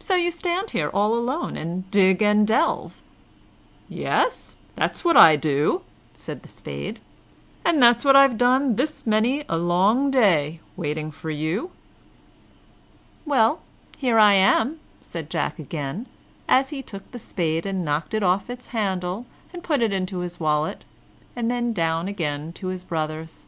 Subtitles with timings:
[0.00, 3.02] "So you stand here all alone, and dig and delve!"
[3.86, 5.82] "Yes, that's what I do,"
[6.14, 7.00] said the Spade,
[7.66, 11.70] "and that's what I've done this many a long day, waiting for you."
[13.26, 13.60] "Well,
[13.98, 16.06] here I am," said Jack again,
[16.48, 20.20] as he took the spade and knocked it off its handle, and put it into
[20.20, 20.82] his wallet,
[21.36, 23.46] and then down again to his brothers.